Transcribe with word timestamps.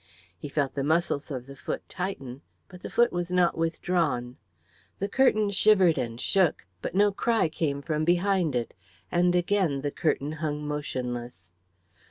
He 0.35 0.49
felt 0.49 0.73
the 0.73 0.83
muscles 0.83 1.29
of 1.29 1.45
the 1.45 1.55
foot 1.55 1.87
tighten, 1.87 2.41
but 2.69 2.81
the 2.81 2.89
foot 2.89 3.13
was 3.13 3.31
not 3.31 3.55
withdrawn. 3.55 4.37
The 4.97 5.07
curtain 5.07 5.51
shivered 5.51 5.99
and 5.99 6.19
shook, 6.19 6.65
but 6.81 6.95
no 6.95 7.11
cry 7.11 7.49
came 7.49 7.83
from 7.83 8.03
behind 8.03 8.55
it, 8.55 8.73
and 9.11 9.35
again 9.35 9.81
the 9.81 9.91
curtain 9.91 10.31
hung 10.31 10.67
motionless. 10.67 11.51